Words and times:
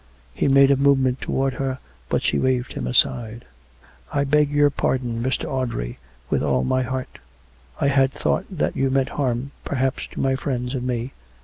He 0.33 0.47
made 0.47 0.71
a 0.71 0.75
movement 0.77 1.21
towards 1.21 1.57
her; 1.57 1.77
but 2.09 2.23
she 2.23 2.39
waved 2.39 2.73
him 2.73 2.87
aside." 2.87 3.45
I 4.11 4.23
beg 4.23 4.49
your 4.49 4.71
pardon, 4.71 5.21
Mr. 5.21 5.45
Audrey, 5.47 5.99
with 6.27 6.41
all 6.41 6.63
my 6.63 6.81
heart. 6.81 7.19
I 7.79 7.89
had 7.89 8.11
thought 8.11 8.45
that 8.49 8.75
you 8.75 8.89
meant 8.89 9.09
harm, 9.09 9.51
perhaps, 9.63 10.07
to 10.07 10.19
my 10.19 10.35
friends 10.35 10.73
and 10.73 10.87
me. 10.87 11.13